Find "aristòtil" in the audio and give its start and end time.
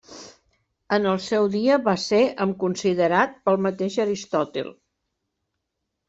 4.05-4.73